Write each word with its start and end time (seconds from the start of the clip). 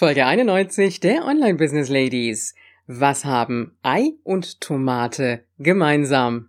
Folge 0.00 0.24
91 0.24 1.00
der 1.00 1.26
Online 1.26 1.56
Business 1.58 1.90
Ladies. 1.90 2.54
Was 2.86 3.26
haben 3.26 3.76
Ei 3.82 4.12
und 4.24 4.62
Tomate 4.62 5.44
gemeinsam? 5.58 6.48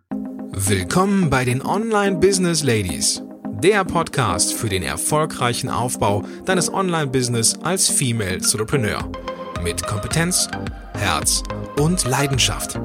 Willkommen 0.54 1.30
bei 1.30 1.44
den 1.44 1.62
Online 1.62 2.16
Business 2.16 2.64
Ladies, 2.64 3.22
der 3.62 3.84
Podcast 3.84 4.54
für 4.54 4.70
den 4.70 4.84
erfolgreichen 4.84 5.70
Aufbau 5.70 6.24
deines 6.46 6.74
Online 6.74 7.08
Business 7.08 7.60
als 7.62 7.90
Female 7.90 8.36
Entrepreneur 8.36 9.12
mit 9.62 9.86
Kompetenz, 9.86 10.48
Herz 10.94 11.44
und 11.76 12.08
Leidenschaft. 12.08 12.80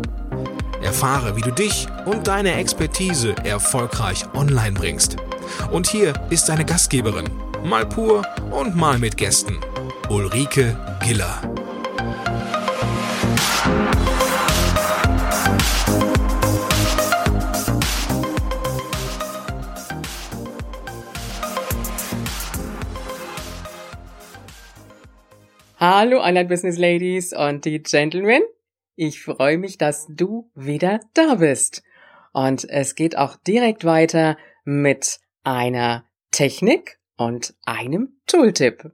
Erfahre, 0.83 1.37
wie 1.37 1.43
du 1.43 1.53
dich 1.53 1.87
und 2.07 2.27
deine 2.27 2.55
Expertise 2.55 3.37
erfolgreich 3.45 4.25
online 4.35 4.73
bringst. 4.73 5.17
Und 5.71 5.87
hier 5.87 6.13
ist 6.31 6.49
deine 6.49 6.65
Gastgeberin, 6.65 7.31
mal 7.63 7.87
pur 7.87 8.27
und 8.51 8.75
mal 8.75 8.99
mit 8.99 9.17
Gästen. 9.17 9.61
Ulrike 10.09 10.77
Giller. 11.03 11.41
Hallo 25.79 26.21
Online 26.21 26.45
Business 26.45 26.79
Ladies 26.79 27.33
und 27.33 27.65
die 27.65 27.83
Gentlemen. 27.83 28.43
Ich 28.95 29.21
freue 29.23 29.59
mich, 29.59 29.77
dass 29.77 30.07
du 30.09 30.49
wieder 30.55 31.01
da 31.15 31.35
bist. 31.35 31.83
Und 32.33 32.65
es 32.69 32.95
geht 32.95 33.19
auch 33.19 33.35
direkt 33.37 33.85
weiter 33.85 34.37
mit 34.65 35.19
einer 35.43 36.05
Technik 36.31 37.01
und 37.17 37.57
einem 37.65 38.21
Tooltip. 38.27 38.93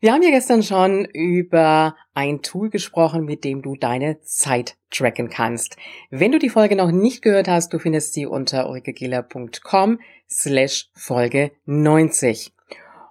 Wir 0.00 0.12
haben 0.12 0.22
ja 0.22 0.30
gestern 0.30 0.62
schon 0.62 1.04
über 1.04 1.96
ein 2.12 2.42
Tool 2.42 2.70
gesprochen, 2.70 3.24
mit 3.24 3.44
dem 3.44 3.62
du 3.62 3.76
deine 3.76 4.20
Zeit 4.22 4.76
tracken 4.90 5.30
kannst. 5.30 5.76
Wenn 6.10 6.32
du 6.32 6.38
die 6.38 6.50
Folge 6.50 6.76
noch 6.76 6.90
nicht 6.90 7.22
gehört 7.22 7.48
hast, 7.48 7.72
du 7.72 7.78
findest 7.78 8.12
sie 8.12 8.26
unter 8.26 8.68
ulrikegiller.com 8.68 10.00
slash 10.28 10.90
Folge 10.94 11.52
90. 11.66 12.52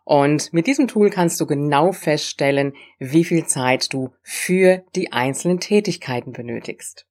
Und 0.05 0.51
mit 0.51 0.67
diesem 0.67 0.87
Tool 0.87 1.09
kannst 1.09 1.39
du 1.39 1.45
genau 1.45 1.93
feststellen, 1.93 2.73
wie 2.99 3.23
viel 3.23 3.45
Zeit 3.45 3.93
du 3.93 4.13
für 4.21 4.83
die 4.95 5.13
einzelnen 5.13 5.59
Tätigkeiten 5.59 6.33
benötigst. 6.33 7.05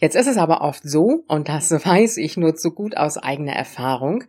Jetzt 0.00 0.16
ist 0.16 0.26
es 0.26 0.36
aber 0.36 0.60
oft 0.60 0.82
so, 0.82 1.24
und 1.28 1.48
das 1.48 1.70
weiß 1.86 2.16
ich 2.18 2.36
nur 2.36 2.56
zu 2.56 2.72
gut 2.72 2.96
aus 2.96 3.16
eigener 3.16 3.54
Erfahrung, 3.54 4.24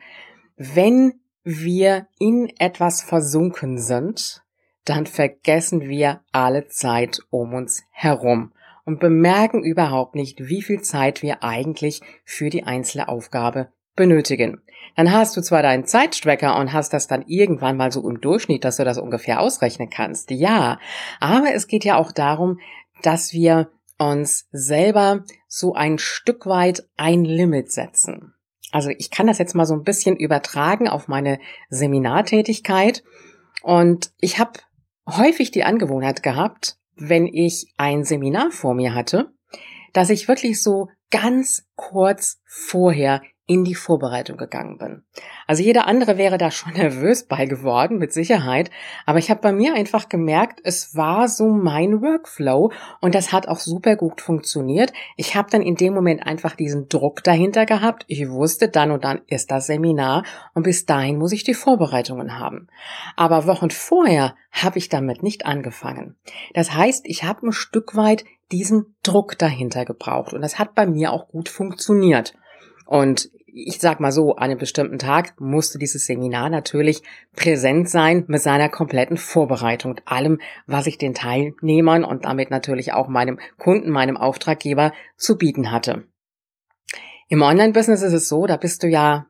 wenn 0.56 1.20
wir 1.50 2.08
in 2.20 2.52
etwas 2.60 3.02
versunken 3.02 3.78
sind, 3.78 4.44
dann 4.84 5.06
vergessen 5.06 5.88
wir 5.88 6.20
alle 6.34 6.68
Zeit 6.68 7.22
um 7.30 7.54
uns 7.54 7.84
herum 7.92 8.52
und 8.84 9.00
bemerken 9.00 9.64
überhaupt 9.64 10.14
nicht, 10.14 10.50
wie 10.50 10.62
viel 10.62 10.82
Zeit 10.82 11.22
wir 11.22 11.44
eigentlich 11.46 12.02
für 12.26 12.50
die 12.50 12.64
einzelne 12.64 13.08
Aufgabe 13.08 13.70
benötigen. 13.96 14.62
Dann 14.98 15.14
hast 15.14 15.38
du 15.38 15.42
zwar 15.42 15.62
deinen 15.62 15.86
Zeittracker 15.86 16.60
und 16.60 16.74
hast 16.74 16.92
das 16.92 17.08
dann 17.08 17.24
irgendwann 17.28 17.78
mal 17.78 17.94
so 17.94 18.08
im 18.10 18.20
Durchschnitt, 18.20 18.66
dass 18.66 18.76
du 18.76 18.84
das 18.84 18.98
ungefähr 18.98 19.40
ausrechnen 19.40 19.90
kannst. 19.90 20.32
Ja, 20.32 20.80
aber 21.22 21.54
es 21.54 21.68
geht 21.68 21.86
ja 21.86 21.96
auch 21.96 22.12
darum, 22.12 22.60
dass 23.04 23.32
wir 23.32 23.70
uns 23.98 24.50
selber 24.52 25.24
so 25.48 25.76
ein 25.76 25.98
Stück 25.98 26.46
weit 26.46 26.90
ein 26.98 27.24
Limit 27.24 27.72
setzen. 27.72 28.34
Also 28.72 28.90
ich 28.90 29.12
kann 29.12 29.28
das 29.28 29.38
jetzt 29.38 29.56
mal 29.56 29.66
so 29.66 29.74
ein 29.74 29.84
bisschen 29.84 30.18
übertragen 30.18 30.88
auf 30.88 31.08
meine 31.08 31.40
Seminartätigkeit. 31.70 33.04
Und 33.62 34.12
ich 34.20 34.40
habe 34.40 34.60
häufig 35.08 35.52
die 35.52 35.64
Angewohnheit 35.64 36.24
gehabt, 36.24 36.78
wenn 36.96 37.28
ich 37.28 37.74
ein 37.78 38.04
Seminar 38.04 38.52
vor 38.52 38.74
mir 38.74 38.94
hatte, 38.94 39.32
dass 39.94 40.10
ich 40.10 40.28
wirklich 40.28 40.62
so 40.62 40.90
ganz 41.12 41.66
kurz 41.76 42.40
vorher 42.46 43.22
in 43.48 43.64
die 43.64 43.76
Vorbereitung 43.76 44.36
gegangen 44.36 44.78
bin. 44.78 45.04
Also 45.48 45.64
jeder 45.64 45.88
andere 45.88 46.18
wäre 46.18 46.38
da 46.38 46.52
schon 46.52 46.74
nervös 46.76 47.24
bei 47.26 47.46
geworden, 47.46 47.98
mit 47.98 48.12
Sicherheit. 48.12 48.70
Aber 49.06 49.20
ich 49.20 49.32
habe 49.32 49.42
bei 49.42 49.54
mir 49.54 49.74
einfach 49.74 50.10
gemerkt, 50.10 50.60
es 50.64 50.96
war 50.96 51.30
so 51.30 51.48
mein 51.48 52.02
Workflow 52.02 52.72
und 53.00 53.16
das 53.16 53.32
hat 53.32 53.48
auch 53.48 53.60
super 53.60 53.96
gut 53.96 54.20
funktioniert. 54.20 54.92
Ich 55.16 55.36
habe 55.36 55.50
dann 55.50 55.62
in 55.62 55.76
dem 55.76 55.94
Moment 55.94 56.26
einfach 56.26 56.56
diesen 56.56 56.90
Druck 56.90 57.24
dahinter 57.24 57.66
gehabt. 57.66 58.04
Ich 58.08 58.30
wusste, 58.30 58.68
dann 58.68 58.92
und 58.92 59.06
dann 59.06 59.22
ist 59.28 59.50
das 59.50 59.68
Seminar 59.68 60.24
und 60.54 60.64
bis 60.64 60.86
dahin 60.86 61.18
muss 61.18 61.32
ich 61.32 61.46
die 61.46 61.54
Vorbereitungen 61.54 62.38
haben. 62.38 62.68
Aber 63.16 63.48
Wochen 63.48 63.70
vorher 63.70 64.36
habe 64.52 64.78
ich 64.78 64.90
damit 64.90 65.24
nicht 65.24 65.46
angefangen. 65.46 66.18
Das 66.54 66.74
heißt, 66.74 67.08
ich 67.08 67.24
habe 67.24 67.48
ein 67.48 67.54
Stück 67.54 67.96
weit 67.96 68.26
diesen 68.52 68.96
Druck 69.04 69.38
dahinter 69.38 69.86
gebraucht 69.86 70.34
und 70.34 70.42
das 70.42 70.60
hat 70.60 70.76
bei 70.76 70.86
mir 70.86 71.14
auch 71.14 71.30
gut 71.30 71.48
funktioniert. 71.48 72.34
Und 72.88 73.30
ich 73.46 73.80
sag 73.80 74.00
mal 74.00 74.12
so, 74.12 74.36
an 74.36 74.46
einem 74.46 74.60
bestimmten 74.60 75.00
Tag 75.00 75.40
musste 75.40 75.78
dieses 75.78 76.06
Seminar 76.06 76.50
natürlich 76.50 77.02
präsent 77.36 77.90
sein 77.90 78.24
mit 78.28 78.42
seiner 78.42 78.70
kompletten 78.70 79.18
Vorbereitung, 79.18 79.96
mit 79.96 80.04
allem, 80.06 80.40
was 80.68 80.88
ich 80.88 80.98
den 80.98 81.14
Teilnehmern 81.14 82.04
und 82.04 82.26
damit 82.26 82.52
natürlich 82.52 82.94
auch 82.94 83.08
meinem 83.08 83.40
Kunden, 83.58 83.90
meinem 83.90 84.18
Auftraggeber 84.18 84.94
zu 85.16 85.38
bieten 85.38 85.72
hatte. 85.72 86.04
Im 87.30 87.42
Online-Business 87.42 88.04
ist 88.04 88.14
es 88.14 88.30
so, 88.30 88.46
da 88.46 88.56
bist 88.56 88.84
du 88.84 88.88
ja, 88.88 89.26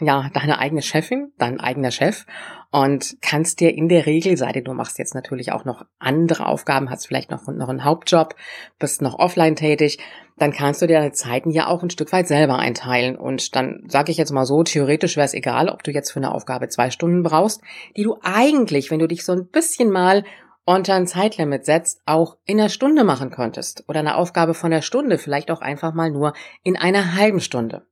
ja, 0.00 0.30
deine 0.32 0.58
eigene 0.58 0.80
Chefin, 0.80 1.32
dein 1.36 1.60
eigener 1.60 1.90
Chef 1.90 2.24
und 2.70 3.18
kannst 3.20 3.60
dir 3.60 3.74
in 3.74 3.90
der 3.90 4.06
Regel, 4.06 4.38
sei 4.38 4.52
denn 4.52 4.64
du 4.64 4.72
machst 4.72 4.98
jetzt 4.98 5.14
natürlich 5.14 5.52
auch 5.52 5.66
noch 5.66 5.84
andere 5.98 6.46
Aufgaben, 6.46 6.88
hast 6.88 7.06
vielleicht 7.06 7.30
noch, 7.30 7.46
noch 7.46 7.68
einen 7.68 7.84
Hauptjob, 7.84 8.34
bist 8.78 9.02
noch 9.02 9.18
offline 9.18 9.54
tätig, 9.54 9.98
dann 10.38 10.52
kannst 10.52 10.80
du 10.80 10.86
dir 10.86 10.98
deine 10.98 11.12
Zeiten 11.12 11.50
ja 11.50 11.66
auch 11.66 11.82
ein 11.82 11.90
Stück 11.90 12.10
weit 12.12 12.26
selber 12.26 12.58
einteilen. 12.58 13.16
Und 13.16 13.54
dann 13.54 13.84
sage 13.86 14.10
ich 14.10 14.16
jetzt 14.16 14.32
mal 14.32 14.46
so, 14.46 14.62
theoretisch 14.62 15.16
wäre 15.16 15.26
es 15.26 15.34
egal, 15.34 15.68
ob 15.68 15.82
du 15.82 15.90
jetzt 15.90 16.10
für 16.10 16.20
eine 16.20 16.34
Aufgabe 16.34 16.68
zwei 16.68 16.90
Stunden 16.90 17.22
brauchst, 17.22 17.60
die 17.98 18.04
du 18.04 18.16
eigentlich, 18.22 18.90
wenn 18.90 18.98
du 18.98 19.08
dich 19.08 19.26
so 19.26 19.32
ein 19.32 19.46
bisschen 19.46 19.90
mal 19.90 20.24
unter 20.64 20.94
ein 20.94 21.06
Zeitlimit 21.06 21.64
setzt, 21.64 22.02
auch 22.06 22.36
in 22.44 22.60
einer 22.60 22.68
Stunde 22.68 23.04
machen 23.04 23.30
könntest. 23.30 23.84
Oder 23.88 24.00
eine 24.00 24.16
Aufgabe 24.16 24.54
von 24.54 24.70
der 24.70 24.82
Stunde, 24.82 25.18
vielleicht 25.18 25.50
auch 25.50 25.60
einfach 25.60 25.94
mal 25.94 26.10
nur 26.10 26.34
in 26.62 26.76
einer 26.76 27.14
halben 27.14 27.40
Stunde. 27.40 27.86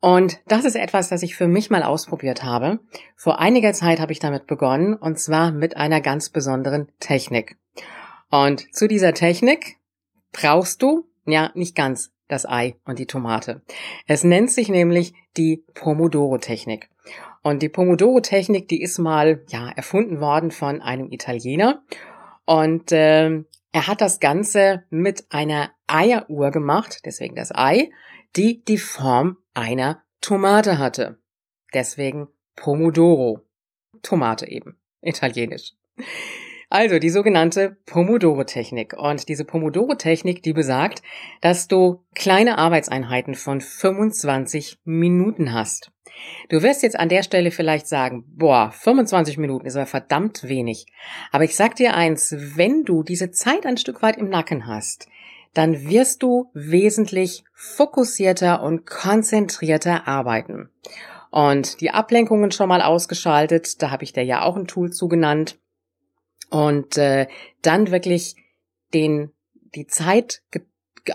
Und 0.00 0.40
das 0.46 0.64
ist 0.64 0.76
etwas, 0.76 1.08
das 1.08 1.22
ich 1.22 1.34
für 1.34 1.48
mich 1.48 1.70
mal 1.70 1.82
ausprobiert 1.82 2.44
habe. 2.44 2.78
Vor 3.16 3.40
einiger 3.40 3.72
Zeit 3.72 3.98
habe 3.98 4.12
ich 4.12 4.20
damit 4.20 4.46
begonnen, 4.46 4.94
und 4.94 5.18
zwar 5.18 5.50
mit 5.50 5.76
einer 5.76 6.00
ganz 6.00 6.30
besonderen 6.30 6.88
Technik. 7.00 7.56
Und 8.30 8.72
zu 8.74 8.86
dieser 8.86 9.14
Technik 9.14 9.78
brauchst 10.32 10.82
du, 10.82 11.08
ja, 11.24 11.50
nicht 11.54 11.74
ganz 11.74 12.12
das 12.28 12.46
Ei 12.46 12.76
und 12.84 12.98
die 12.98 13.06
Tomate. 13.06 13.62
Es 14.06 14.22
nennt 14.22 14.50
sich 14.50 14.68
nämlich 14.68 15.14
die 15.36 15.64
Pomodoro-Technik. 15.74 16.90
Und 17.48 17.62
die 17.62 17.70
Pomodoro-Technik, 17.70 18.68
die 18.68 18.82
ist 18.82 18.98
mal 18.98 19.42
ja 19.48 19.70
erfunden 19.70 20.20
worden 20.20 20.50
von 20.50 20.82
einem 20.82 21.10
Italiener. 21.10 21.82
Und 22.44 22.92
äh, 22.92 23.42
er 23.72 23.86
hat 23.86 24.02
das 24.02 24.20
Ganze 24.20 24.84
mit 24.90 25.24
einer 25.30 25.70
Eieruhr 25.86 26.50
gemacht, 26.50 27.00
deswegen 27.06 27.36
das 27.36 27.50
Ei, 27.54 27.90
die 28.36 28.62
die 28.66 28.76
Form 28.76 29.38
einer 29.54 30.02
Tomate 30.20 30.76
hatte. 30.76 31.22
Deswegen 31.72 32.28
Pomodoro. 32.54 33.46
Tomate 34.02 34.46
eben. 34.46 34.78
Italienisch. 35.00 35.72
Also 36.70 36.98
die 36.98 37.08
sogenannte 37.08 37.78
Pomodoro-Technik. 37.86 38.94
Und 38.94 39.28
diese 39.28 39.44
Pomodoro-Technik, 39.44 40.42
die 40.42 40.52
besagt, 40.52 41.02
dass 41.40 41.66
du 41.66 42.04
kleine 42.14 42.58
Arbeitseinheiten 42.58 43.34
von 43.34 43.62
25 43.62 44.80
Minuten 44.84 45.54
hast. 45.54 45.90
Du 46.50 46.62
wirst 46.62 46.82
jetzt 46.82 46.98
an 46.98 47.08
der 47.08 47.22
Stelle 47.22 47.50
vielleicht 47.50 47.86
sagen, 47.86 48.24
boah, 48.28 48.70
25 48.70 49.38
Minuten 49.38 49.66
ist 49.66 49.76
aber 49.76 49.86
verdammt 49.86 50.46
wenig. 50.46 50.86
Aber 51.32 51.44
ich 51.44 51.56
sag 51.56 51.76
dir 51.76 51.94
eins, 51.94 52.34
wenn 52.36 52.84
du 52.84 53.02
diese 53.02 53.30
Zeit 53.30 53.64
ein 53.64 53.78
Stück 53.78 54.02
weit 54.02 54.18
im 54.18 54.28
Nacken 54.28 54.66
hast, 54.66 55.08
dann 55.54 55.88
wirst 55.88 56.22
du 56.22 56.50
wesentlich 56.52 57.44
fokussierter 57.54 58.62
und 58.62 58.84
konzentrierter 58.84 60.06
arbeiten. 60.06 60.68
Und 61.30 61.80
die 61.80 61.90
Ablenkungen 61.90 62.52
schon 62.52 62.68
mal 62.68 62.82
ausgeschaltet, 62.82 63.82
da 63.82 63.90
habe 63.90 64.04
ich 64.04 64.12
dir 64.12 64.24
ja 64.24 64.42
auch 64.42 64.56
ein 64.56 64.66
Tool 64.66 64.90
zugenannt 64.90 65.58
und 66.50 66.96
äh, 66.96 67.26
dann 67.62 67.90
wirklich 67.90 68.36
den 68.94 69.32
die 69.74 69.86
Zeit 69.86 70.42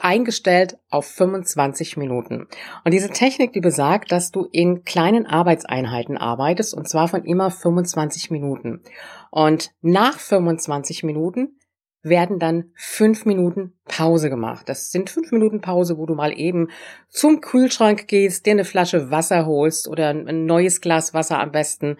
eingestellt 0.01 0.77
auf 0.89 1.05
25 1.05 1.97
Minuten. 1.97 2.47
Und 2.83 2.93
diese 2.93 3.09
Technik, 3.09 3.53
die 3.53 3.61
besagt, 3.61 4.11
dass 4.11 4.31
du 4.31 4.47
in 4.51 4.83
kleinen 4.83 5.27
Arbeitseinheiten 5.27 6.17
arbeitest 6.17 6.73
und 6.73 6.89
zwar 6.89 7.07
von 7.07 7.23
immer 7.25 7.51
25 7.51 8.31
Minuten. 8.31 8.81
Und 9.29 9.71
nach 9.81 10.17
25 10.17 11.03
Minuten 11.03 11.59
werden 12.01 12.37
dann 12.37 12.71
fünf 12.75 13.25
Minuten 13.25 13.73
Pause 13.85 14.29
gemacht. 14.29 14.67
Das 14.67 14.91
sind 14.91 15.09
fünf 15.09 15.31
Minuten 15.31 15.61
Pause, 15.61 15.97
wo 15.97 16.05
du 16.05 16.15
mal 16.15 16.37
eben 16.37 16.69
zum 17.09 17.39
Kühlschrank 17.39 18.07
gehst, 18.07 18.45
dir 18.45 18.51
eine 18.51 18.65
Flasche 18.65 19.09
Wasser 19.09 19.45
holst 19.45 19.87
oder 19.87 20.09
ein 20.09 20.45
neues 20.45 20.81
Glas 20.81 21.13
Wasser 21.13 21.39
am 21.39 21.51
besten 21.51 21.97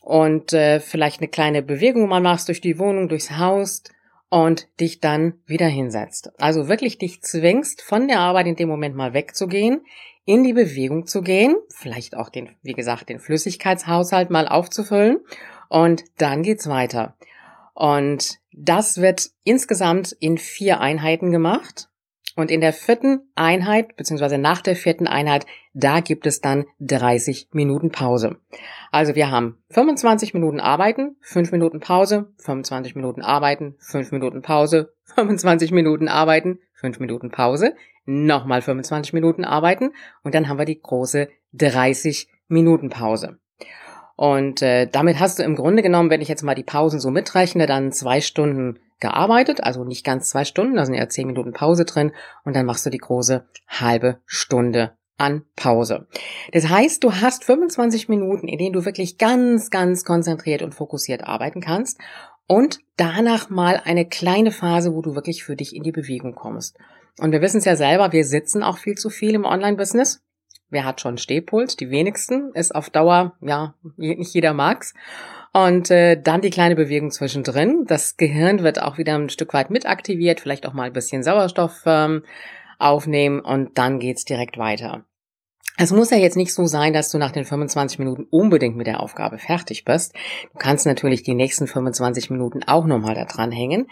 und 0.00 0.52
äh, 0.52 0.80
vielleicht 0.80 1.20
eine 1.20 1.28
kleine 1.28 1.62
Bewegung 1.62 2.08
mal 2.08 2.20
machst 2.20 2.48
durch 2.48 2.60
die 2.60 2.78
Wohnung, 2.78 3.08
durchs 3.08 3.38
Haus 3.38 3.84
und 4.30 4.68
dich 4.80 5.00
dann 5.00 5.34
wieder 5.46 5.66
hinsetzt. 5.66 6.32
Also 6.38 6.68
wirklich 6.68 6.98
dich 6.98 7.20
zwingst, 7.22 7.82
von 7.82 8.08
der 8.08 8.20
Arbeit 8.20 8.46
in 8.46 8.56
dem 8.56 8.68
Moment 8.68 8.96
mal 8.96 9.12
wegzugehen, 9.12 9.82
in 10.24 10.44
die 10.44 10.52
Bewegung 10.52 11.06
zu 11.06 11.22
gehen, 11.22 11.56
vielleicht 11.68 12.16
auch 12.16 12.28
den, 12.28 12.50
wie 12.62 12.74
gesagt, 12.74 13.08
den 13.08 13.18
Flüssigkeitshaushalt 13.18 14.30
mal 14.30 14.48
aufzufüllen 14.48 15.20
und 15.68 16.04
dann 16.18 16.42
geht's 16.42 16.68
weiter. 16.68 17.16
Und 17.74 18.38
das 18.52 19.00
wird 19.00 19.30
insgesamt 19.44 20.12
in 20.12 20.38
vier 20.38 20.80
Einheiten 20.80 21.30
gemacht. 21.30 21.89
Und 22.36 22.50
in 22.50 22.60
der 22.60 22.72
vierten 22.72 23.30
Einheit, 23.34 23.96
beziehungsweise 23.96 24.38
nach 24.38 24.62
der 24.62 24.76
vierten 24.76 25.06
Einheit, 25.06 25.46
da 25.74 26.00
gibt 26.00 26.26
es 26.26 26.40
dann 26.40 26.64
30 26.80 27.48
Minuten 27.52 27.90
Pause. 27.90 28.36
Also 28.92 29.14
wir 29.14 29.30
haben 29.30 29.58
25 29.70 30.34
Minuten 30.34 30.60
Arbeiten, 30.60 31.16
5 31.20 31.52
Minuten 31.52 31.80
Pause, 31.80 32.32
25 32.38 32.94
Minuten 32.94 33.22
Arbeiten, 33.22 33.74
5 33.78 34.12
Minuten 34.12 34.42
Pause, 34.42 34.92
25 35.14 35.72
Minuten 35.72 36.08
Arbeiten, 36.08 36.60
5 36.74 37.00
Minuten 37.00 37.30
Pause, 37.30 37.74
nochmal 38.04 38.62
25 38.62 39.12
Minuten 39.12 39.44
Arbeiten 39.44 39.92
und 40.22 40.34
dann 40.34 40.48
haben 40.48 40.58
wir 40.58 40.64
die 40.64 40.80
große 40.80 41.28
30 41.52 42.28
Minuten 42.48 42.90
Pause. 42.90 43.38
Und 44.16 44.60
äh, 44.60 44.86
damit 44.86 45.18
hast 45.18 45.38
du 45.38 45.42
im 45.42 45.56
Grunde 45.56 45.82
genommen, 45.82 46.10
wenn 46.10 46.20
ich 46.20 46.28
jetzt 46.28 46.42
mal 46.42 46.54
die 46.54 46.62
Pausen 46.62 47.00
so 47.00 47.10
mitrechne, 47.10 47.66
dann 47.66 47.90
zwei 47.90 48.20
Stunden 48.20 48.78
gearbeitet, 49.00 49.62
also 49.62 49.84
nicht 49.84 50.04
ganz 50.04 50.30
zwei 50.30 50.44
Stunden, 50.44 50.76
da 50.76 50.84
sind 50.84 50.94
ja 50.94 51.08
zehn 51.08 51.26
Minuten 51.26 51.52
Pause 51.52 51.84
drin 51.84 52.12
und 52.44 52.54
dann 52.54 52.66
machst 52.66 52.86
du 52.86 52.90
die 52.90 52.98
große 52.98 53.46
halbe 53.68 54.20
Stunde 54.26 54.92
an 55.16 55.44
Pause. 55.54 56.06
Das 56.52 56.68
heißt, 56.68 57.04
du 57.04 57.12
hast 57.12 57.44
25 57.44 58.08
Minuten, 58.08 58.48
in 58.48 58.58
denen 58.58 58.72
du 58.72 58.84
wirklich 58.84 59.18
ganz, 59.18 59.70
ganz 59.70 60.04
konzentriert 60.04 60.62
und 60.62 60.74
fokussiert 60.74 61.24
arbeiten 61.24 61.60
kannst 61.60 61.98
und 62.46 62.80
danach 62.96 63.50
mal 63.50 63.80
eine 63.84 64.08
kleine 64.08 64.50
Phase, 64.50 64.94
wo 64.94 65.02
du 65.02 65.14
wirklich 65.14 65.44
für 65.44 65.56
dich 65.56 65.76
in 65.76 65.82
die 65.82 65.92
Bewegung 65.92 66.34
kommst. 66.34 66.76
Und 67.20 67.32
wir 67.32 67.42
wissen 67.42 67.58
es 67.58 67.64
ja 67.64 67.76
selber, 67.76 68.12
wir 68.12 68.24
sitzen 68.24 68.62
auch 68.62 68.78
viel 68.78 68.96
zu 68.96 69.10
viel 69.10 69.34
im 69.34 69.44
Online-Business. 69.44 70.22
Wer 70.70 70.84
hat 70.84 71.00
schon 71.00 71.18
Stehpult? 71.18 71.80
Die 71.80 71.90
wenigsten. 71.90 72.52
Ist 72.54 72.74
auf 72.74 72.90
Dauer, 72.90 73.34
ja, 73.40 73.74
nicht 73.96 74.34
jeder 74.34 74.54
mag's. 74.54 74.94
Und 75.52 75.90
äh, 75.90 76.20
dann 76.20 76.40
die 76.40 76.50
kleine 76.50 76.76
Bewegung 76.76 77.10
zwischendrin. 77.10 77.84
Das 77.86 78.16
Gehirn 78.16 78.62
wird 78.62 78.80
auch 78.80 78.98
wieder 78.98 79.16
ein 79.16 79.30
Stück 79.30 79.52
weit 79.52 79.70
mit 79.70 79.84
aktiviert, 79.84 80.40
vielleicht 80.40 80.66
auch 80.66 80.72
mal 80.72 80.84
ein 80.84 80.92
bisschen 80.92 81.24
Sauerstoff 81.24 81.82
ähm, 81.86 82.22
aufnehmen 82.78 83.40
und 83.40 83.76
dann 83.76 83.98
geht's 83.98 84.24
direkt 84.24 84.58
weiter. 84.58 85.04
Es 85.76 85.92
muss 85.92 86.10
ja 86.10 86.18
jetzt 86.18 86.36
nicht 86.36 86.54
so 86.54 86.66
sein, 86.66 86.92
dass 86.92 87.10
du 87.10 87.18
nach 87.18 87.32
den 87.32 87.44
25 87.44 87.98
Minuten 87.98 88.26
unbedingt 88.30 88.76
mit 88.76 88.86
der 88.86 89.00
Aufgabe 89.00 89.38
fertig 89.38 89.84
bist. 89.84 90.14
Du 90.52 90.58
kannst 90.58 90.86
natürlich 90.86 91.22
die 91.22 91.34
nächsten 91.34 91.66
25 91.66 92.30
Minuten 92.30 92.62
auch 92.64 92.84
nochmal 92.84 93.14
da 93.14 93.24
dran 93.24 93.50
hängen. 93.50 93.86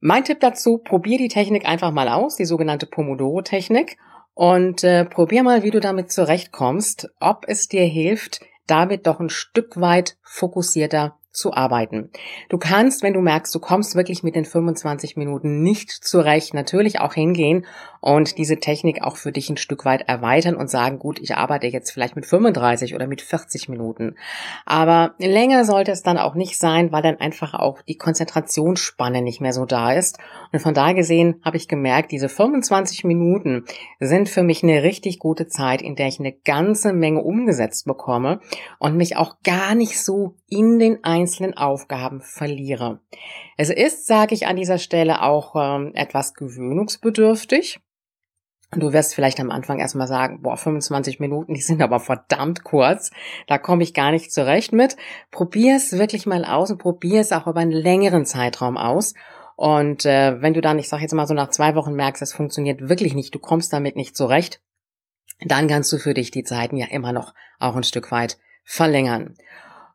Mein 0.00 0.24
Tipp 0.24 0.40
dazu, 0.40 0.78
probier 0.78 1.18
die 1.18 1.28
Technik 1.28 1.66
einfach 1.66 1.92
mal 1.92 2.08
aus, 2.08 2.36
die 2.36 2.46
sogenannte 2.46 2.86
Pomodoro-Technik 2.86 3.98
und 4.34 4.84
äh, 4.84 5.04
probier 5.04 5.42
mal, 5.42 5.62
wie 5.62 5.70
du 5.70 5.80
damit 5.80 6.10
zurechtkommst, 6.10 7.10
ob 7.20 7.44
es 7.46 7.68
dir 7.68 7.84
hilft, 7.84 8.40
damit 8.66 9.06
doch 9.06 9.20
ein 9.20 9.30
Stück 9.30 9.80
weit 9.80 10.16
fokussierter 10.22 11.19
zu 11.32 11.52
arbeiten. 11.52 12.10
Du 12.48 12.58
kannst, 12.58 13.02
wenn 13.02 13.14
du 13.14 13.20
merkst, 13.20 13.54
du 13.54 13.60
kommst 13.60 13.94
wirklich 13.94 14.22
mit 14.22 14.34
den 14.34 14.44
25 14.44 15.16
Minuten 15.16 15.62
nicht 15.62 15.90
zurecht, 15.90 16.54
natürlich 16.54 17.00
auch 17.00 17.14
hingehen 17.14 17.66
und 18.00 18.38
diese 18.38 18.58
Technik 18.58 19.02
auch 19.02 19.16
für 19.16 19.30
dich 19.30 19.50
ein 19.50 19.56
Stück 19.56 19.84
weit 19.84 20.08
erweitern 20.08 20.56
und 20.56 20.70
sagen, 20.70 20.98
gut, 20.98 21.20
ich 21.20 21.36
arbeite 21.36 21.66
jetzt 21.66 21.90
vielleicht 21.90 22.16
mit 22.16 22.26
35 22.26 22.94
oder 22.94 23.06
mit 23.06 23.20
40 23.20 23.68
Minuten. 23.68 24.16
Aber 24.64 25.14
länger 25.18 25.64
sollte 25.64 25.92
es 25.92 26.02
dann 26.02 26.18
auch 26.18 26.34
nicht 26.34 26.58
sein, 26.58 26.92
weil 26.92 27.02
dann 27.02 27.20
einfach 27.20 27.54
auch 27.54 27.82
die 27.82 27.96
Konzentrationsspanne 27.96 29.22
nicht 29.22 29.40
mehr 29.40 29.52
so 29.52 29.66
da 29.66 29.92
ist. 29.92 30.18
Und 30.52 30.60
von 30.60 30.74
da 30.74 30.92
gesehen 30.92 31.40
habe 31.44 31.58
ich 31.58 31.68
gemerkt, 31.68 32.12
diese 32.12 32.28
25 32.28 33.04
Minuten 33.04 33.64
sind 34.00 34.28
für 34.28 34.42
mich 34.42 34.62
eine 34.62 34.82
richtig 34.82 35.18
gute 35.18 35.46
Zeit, 35.46 35.82
in 35.82 35.94
der 35.94 36.08
ich 36.08 36.20
eine 36.20 36.32
ganze 36.32 36.92
Menge 36.92 37.22
umgesetzt 37.22 37.86
bekomme 37.86 38.40
und 38.78 38.96
mich 38.96 39.16
auch 39.16 39.36
gar 39.44 39.74
nicht 39.74 40.00
so 40.00 40.36
in 40.48 40.78
den 40.78 41.04
einzelnen 41.20 41.56
Aufgaben 41.56 42.20
verliere. 42.20 43.00
Es 43.56 43.70
ist, 43.70 44.06
sage 44.06 44.34
ich 44.34 44.46
an 44.46 44.56
dieser 44.56 44.78
Stelle, 44.78 45.22
auch 45.22 45.54
ähm, 45.56 45.92
etwas 45.94 46.34
gewöhnungsbedürftig. 46.34 47.80
Du 48.72 48.92
wirst 48.92 49.14
vielleicht 49.14 49.40
am 49.40 49.50
Anfang 49.50 49.80
erstmal 49.80 50.06
sagen, 50.06 50.42
boah, 50.42 50.56
25 50.56 51.18
Minuten, 51.18 51.54
die 51.54 51.60
sind 51.60 51.82
aber 51.82 51.98
verdammt 51.98 52.62
kurz. 52.62 53.10
Da 53.48 53.58
komme 53.58 53.82
ich 53.82 53.94
gar 53.94 54.12
nicht 54.12 54.32
zurecht 54.32 54.72
mit. 54.72 54.96
Probier 55.32 55.74
es 55.76 55.98
wirklich 55.98 56.24
mal 56.26 56.44
aus 56.44 56.70
und 56.70 56.78
probier 56.78 57.20
es 57.20 57.32
auch 57.32 57.48
über 57.48 57.60
einen 57.60 57.72
längeren 57.72 58.26
Zeitraum 58.26 58.76
aus. 58.76 59.14
Und 59.56 60.06
äh, 60.06 60.40
wenn 60.40 60.54
du 60.54 60.60
dann, 60.60 60.78
ich 60.78 60.88
sage 60.88 61.02
jetzt 61.02 61.12
mal 61.12 61.26
so 61.26 61.34
nach 61.34 61.50
zwei 61.50 61.74
Wochen 61.74 61.94
merkst, 61.94 62.22
es 62.22 62.32
funktioniert 62.32 62.88
wirklich 62.88 63.14
nicht, 63.14 63.34
du 63.34 63.40
kommst 63.40 63.72
damit 63.72 63.96
nicht 63.96 64.16
zurecht, 64.16 64.60
dann 65.44 65.68
kannst 65.68 65.92
du 65.92 65.98
für 65.98 66.14
dich 66.14 66.30
die 66.30 66.44
Zeiten 66.44 66.76
ja 66.76 66.86
immer 66.86 67.12
noch 67.12 67.34
auch 67.58 67.76
ein 67.76 67.82
Stück 67.82 68.10
weit 68.12 68.38
verlängern. 68.64 69.34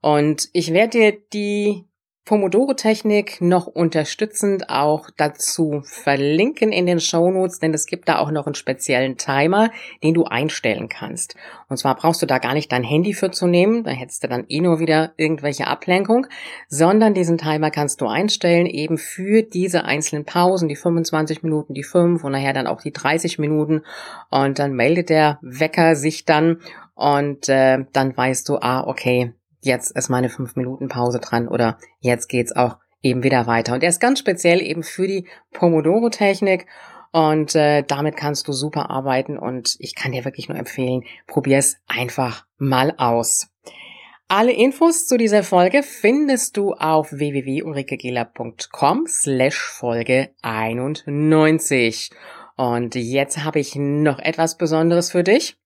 Und 0.06 0.50
ich 0.54 0.72
werde 0.72 1.00
dir 1.00 1.18
die 1.34 1.84
Pomodoro-Technik 2.26 3.42
noch 3.42 3.66
unterstützend 3.66 4.70
auch 4.70 5.10
dazu 5.18 5.82
verlinken 5.84 6.72
in 6.72 6.86
den 6.86 7.00
Shownotes, 7.00 7.58
denn 7.58 7.74
es 7.74 7.88
gibt 7.88 8.08
da 8.08 8.20
auch 8.20 8.30
noch 8.30 8.46
einen 8.46 8.54
speziellen 8.54 9.18
Timer, 9.18 9.72
den 10.04 10.14
du 10.14 10.26
einstellen 10.26 10.90
kannst. 10.90 11.36
Und 11.70 11.78
zwar 11.78 11.96
brauchst 11.96 12.22
du 12.22 12.28
da 12.28 12.38
gar 12.38 12.54
nicht 12.54 12.72
dein 12.72 12.84
Handy 12.84 13.14
für 13.14 13.32
zu 13.32 13.48
nehmen, 13.48 13.84
da 13.84 13.90
hättest 13.90 14.24
du 14.24 14.28
dann 14.28 14.46
eh 14.48 14.62
nur 14.62 14.80
wieder 14.80 15.14
irgendwelche 15.18 15.66
Ablenkung, 15.66 16.28
sondern 16.68 17.16
diesen 17.16 17.40
Timer 17.40 17.72
kannst 17.72 18.00
du 18.00 18.06
einstellen 18.06 18.68
eben 18.68 19.00
für 19.00 19.42
diese 19.42 19.86
einzelnen 19.86 20.26
Pausen, 20.26 20.70
die 20.70 20.76
25 20.76 21.42
Minuten, 21.42 21.74
die 21.74 21.84
5 21.84 22.24
und 22.24 22.32
nachher 22.32 22.54
dann 22.54 22.68
auch 22.68 22.82
die 22.84 22.94
30 22.94 23.40
Minuten 23.40 23.82
und 24.30 24.60
dann 24.60 24.74
meldet 24.74 25.10
der 25.10 25.40
Wecker 25.42 25.96
sich 25.96 26.26
dann 26.26 26.62
und 26.94 27.50
äh, 27.50 27.86
dann 27.92 28.16
weißt 28.16 28.48
du, 28.50 28.58
ah, 28.58 28.86
okay, 28.86 29.34
jetzt 29.66 29.92
ist 29.92 30.10
meine 30.10 30.30
fünf 30.30 30.56
Minuten 30.56 30.88
Pause 30.88 31.20
dran 31.20 31.48
oder 31.48 31.78
jetzt 32.00 32.30
geht's 32.30 32.56
auch 32.56 32.78
eben 33.02 33.24
wieder 33.24 33.46
weiter. 33.48 33.74
Und 33.74 33.84
er 33.84 33.90
ist 33.90 34.00
ganz 34.00 34.20
speziell 34.20 34.62
eben 34.62 34.84
für 34.84 35.08
die 35.08 35.28
Pomodoro-Technik 35.52 36.66
und 37.12 37.56
äh, 37.56 37.84
damit 37.84 38.18
kannst 38.18 38.48
du 38.48 38.52
super 38.52 38.90
arbeiten 38.90 39.38
und 39.38 39.76
ich 39.80 39.96
kann 39.96 40.12
dir 40.12 40.26
wirklich 40.26 40.50
nur 40.50 40.58
empfehlen, 40.58 41.04
probier 41.28 41.60
es 41.60 41.78
einfach 41.88 42.46
mal 42.58 42.94
aus. 42.98 43.48
Alle 44.28 44.52
Infos 44.54 45.06
zu 45.06 45.18
dieser 45.18 45.44
Folge 45.44 45.84
findest 45.84 46.58
du 46.58 46.74
auf 46.74 47.12
www.ulrikegela.com 47.12 49.06
slash 49.08 49.60
Folge 49.60 50.32
91. 50.42 52.10
Und 52.58 52.96
jetzt 52.96 53.44
habe 53.44 53.60
ich 53.60 53.76
noch 53.76 54.18
etwas 54.18 54.58
Besonderes 54.58 55.12
für 55.12 55.24
dich. 55.24 55.58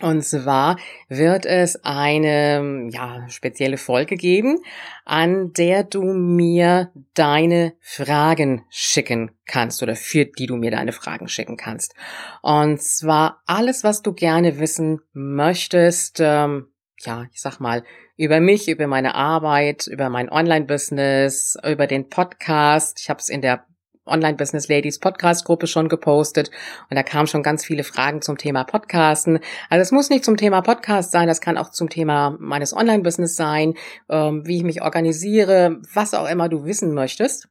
Und 0.00 0.22
zwar 0.22 0.76
wird 1.08 1.46
es 1.46 1.84
eine 1.84 2.88
ja, 2.90 3.28
spezielle 3.28 3.76
Folge 3.76 4.16
geben, 4.16 4.58
an 5.04 5.52
der 5.52 5.84
du 5.84 6.02
mir 6.02 6.90
deine 7.14 7.74
Fragen 7.80 8.64
schicken 8.70 9.30
kannst 9.46 9.84
oder 9.84 9.94
für 9.94 10.24
die 10.24 10.46
du 10.46 10.56
mir 10.56 10.72
deine 10.72 10.90
Fragen 10.90 11.28
schicken 11.28 11.56
kannst. 11.56 11.94
Und 12.42 12.82
zwar 12.82 13.42
alles, 13.46 13.84
was 13.84 14.02
du 14.02 14.12
gerne 14.12 14.58
wissen 14.58 15.00
möchtest, 15.12 16.18
ähm, 16.20 16.66
ja, 16.98 17.26
ich 17.32 17.40
sag 17.40 17.60
mal, 17.60 17.84
über 18.16 18.40
mich, 18.40 18.68
über 18.68 18.88
meine 18.88 19.14
Arbeit, 19.14 19.86
über 19.86 20.08
mein 20.08 20.28
Online-Business, 20.28 21.56
über 21.64 21.86
den 21.86 22.08
Podcast. 22.08 22.98
Ich 23.00 23.10
habe 23.10 23.20
es 23.20 23.28
in 23.28 23.42
der 23.42 23.64
Online 24.06 24.36
Business 24.36 24.68
Ladies 24.68 24.98
Podcast 24.98 25.44
Gruppe 25.44 25.66
schon 25.66 25.88
gepostet 25.88 26.50
und 26.90 26.96
da 26.96 27.02
kamen 27.02 27.26
schon 27.26 27.42
ganz 27.42 27.64
viele 27.64 27.84
Fragen 27.84 28.22
zum 28.22 28.38
Thema 28.38 28.64
Podcasten. 28.64 29.38
Also 29.70 29.82
es 29.82 29.92
muss 29.92 30.10
nicht 30.10 30.24
zum 30.24 30.36
Thema 30.36 30.60
Podcast 30.60 31.12
sein, 31.12 31.28
das 31.28 31.40
kann 31.40 31.58
auch 31.58 31.70
zum 31.70 31.88
Thema 31.88 32.36
meines 32.38 32.74
Online 32.74 33.02
Business 33.02 33.36
sein, 33.36 33.74
ähm, 34.08 34.46
wie 34.46 34.58
ich 34.58 34.64
mich 34.64 34.82
organisiere, 34.82 35.80
was 35.92 36.14
auch 36.14 36.28
immer 36.28 36.48
du 36.48 36.64
wissen 36.64 36.94
möchtest. 36.94 37.48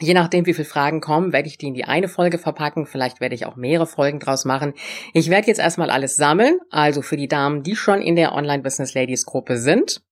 Je 0.00 0.14
nachdem, 0.14 0.46
wie 0.46 0.54
viele 0.54 0.66
Fragen 0.66 1.00
kommen, 1.00 1.32
werde 1.32 1.48
ich 1.48 1.58
die 1.58 1.68
in 1.68 1.74
die 1.74 1.84
eine 1.84 2.08
Folge 2.08 2.38
verpacken. 2.38 2.86
Vielleicht 2.86 3.20
werde 3.20 3.34
ich 3.34 3.46
auch 3.46 3.56
mehrere 3.56 3.86
Folgen 3.86 4.18
draus 4.18 4.44
machen. 4.44 4.72
Ich 5.12 5.30
werde 5.30 5.46
jetzt 5.46 5.60
erstmal 5.60 5.90
alles 5.90 6.16
sammeln. 6.16 6.58
Also 6.70 7.02
für 7.02 7.16
die 7.16 7.28
Damen, 7.28 7.62
die 7.62 7.76
schon 7.76 8.00
in 8.00 8.16
der 8.16 8.32
Online 8.32 8.62
Business 8.62 8.94
Ladies 8.94 9.26
Gruppe 9.26 9.58
sind, 9.58 10.02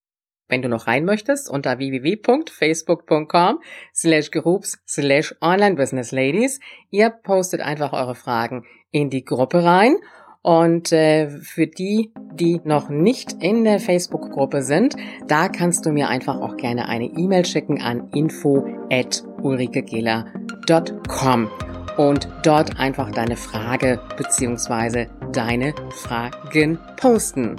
wenn 0.51 0.63
du 0.63 0.69
noch 0.69 0.87
rein 0.87 1.05
möchtest, 1.05 1.49
unter 1.49 1.79
www.facebook.com 1.79 3.61
slash 3.95 4.31
groups 4.31 4.83
slash 4.87 5.35
online 5.41 5.77
business 5.77 6.13
ladies. 6.13 6.61
Ihr 6.91 7.11
postet 7.11 7.61
einfach 7.61 7.93
eure 7.93 8.15
Fragen 8.15 8.65
in 8.91 9.11
die 9.11 9.25
Gruppe 9.25 9.65
rein. 9.65 9.97
Und 10.43 10.91
äh, 10.93 11.29
für 11.29 11.67
die, 11.67 12.15
die 12.33 12.63
noch 12.65 12.89
nicht 12.89 13.43
in 13.43 13.65
der 13.65 13.79
Facebook-Gruppe 13.79 14.63
sind, 14.63 14.97
da 15.29 15.49
kannst 15.49 15.85
du 15.85 15.91
mir 15.91 16.09
einfach 16.09 16.41
auch 16.41 16.57
gerne 16.57 16.89
eine 16.89 17.05
E-Mail 17.05 17.45
schicken 17.45 17.83
an 17.83 18.09
info 18.15 18.67
at 18.91 19.23
ulrikegela.com 19.43 21.51
und 21.99 22.27
dort 22.43 22.81
einfach 22.81 23.11
deine 23.11 23.37
Frage 23.37 24.01
beziehungsweise 24.17 25.09
deine 25.33 25.75
Fragen 25.91 26.79
posten. 26.97 27.57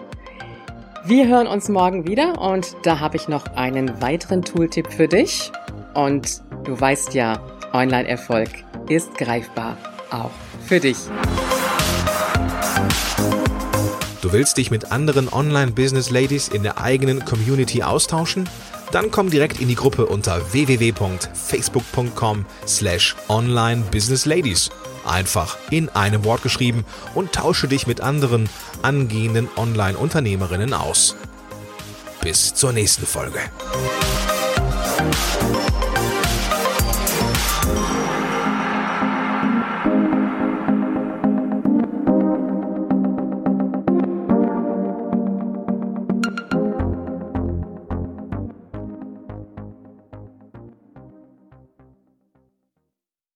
Wir 1.03 1.27
hören 1.27 1.48
uns 1.48 1.67
morgen 1.67 2.08
wieder 2.08 2.39
und 2.39 2.75
da 2.84 3.00
habe 3.00 3.17
ich 3.17 3.27
noch 3.27 3.46
einen 3.55 4.01
weiteren 4.01 4.43
Tooltip 4.43 4.93
für 4.93 5.08
dich. 5.08 5.51
Und 5.96 6.43
du 6.63 6.79
weißt 6.79 7.15
ja, 7.15 7.41
Online-Erfolg 7.74 8.50
ist 8.88 9.17
greifbar, 9.17 9.77
auch 10.12 10.29
für 10.67 10.79
dich. 10.79 10.98
Du 14.22 14.31
willst 14.31 14.58
dich 14.58 14.70
mit 14.70 14.91
anderen 14.91 15.27
Online-Business-Ladies 15.27 16.50
in 16.50 16.62
der 16.62 16.79
eigenen 16.79 17.25
Community 17.25 17.81
austauschen? 17.81 18.48
Dann 18.91 19.10
komm 19.10 19.31
direkt 19.31 19.60
in 19.60 19.70
die 19.70 19.75
Gruppe 19.75 20.05
unter 20.05 20.53
www.facebook.com 20.53 22.46
slash 22.67 23.15
onlinebusinessladies. 23.27 24.70
Einfach 25.05 25.58
in 25.70 25.89
einem 25.89 26.24
Wort 26.24 26.43
geschrieben 26.43 26.86
und 27.15 27.34
tausche 27.34 27.67
dich 27.67 27.88
mit 27.88 28.01
anderen 28.01 28.50
angehenden 28.81 29.50
Online-Unternehmerinnen 29.55 30.74
aus. 30.74 31.15
Bis 32.22 32.53
zur 32.53 32.72
nächsten 32.72 33.05
Folge. 33.05 33.39